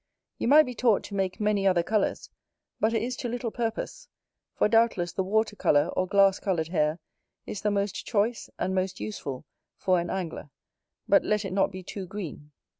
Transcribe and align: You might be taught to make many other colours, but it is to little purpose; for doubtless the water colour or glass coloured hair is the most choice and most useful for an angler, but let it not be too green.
You 0.39 0.47
might 0.47 0.63
be 0.65 0.73
taught 0.73 1.03
to 1.03 1.13
make 1.13 1.39
many 1.39 1.67
other 1.67 1.83
colours, 1.83 2.31
but 2.79 2.91
it 2.91 3.03
is 3.03 3.15
to 3.17 3.29
little 3.29 3.51
purpose; 3.51 4.07
for 4.55 4.67
doubtless 4.67 5.13
the 5.13 5.21
water 5.23 5.55
colour 5.55 5.89
or 5.89 6.07
glass 6.07 6.39
coloured 6.39 6.69
hair 6.69 6.97
is 7.45 7.61
the 7.61 7.69
most 7.69 8.03
choice 8.07 8.49
and 8.57 8.73
most 8.73 8.99
useful 8.99 9.45
for 9.77 9.99
an 9.99 10.09
angler, 10.09 10.49
but 11.07 11.23
let 11.23 11.45
it 11.45 11.53
not 11.53 11.71
be 11.71 11.83
too 11.83 12.07
green. 12.07 12.51